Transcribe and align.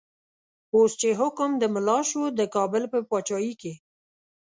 اوس 0.75 0.91
چه 1.01 1.09
حکم 1.19 1.49
د 1.57 1.63
ملا 1.73 1.99
شو، 2.09 2.23
دکابل 2.39 2.83
په 2.93 2.99
پاچایی 3.09 3.53
کی 3.61 3.73